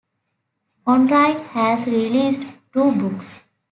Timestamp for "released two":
1.85-2.91